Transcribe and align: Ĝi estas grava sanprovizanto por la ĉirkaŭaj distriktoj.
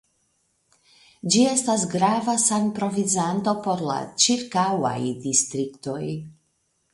Ĝi 1.33 1.43
estas 1.49 1.83
grava 1.91 2.35
sanprovizanto 2.45 3.53
por 3.67 3.85
la 3.91 3.99
ĉirkaŭaj 4.25 4.97
distriktoj. 5.29 6.01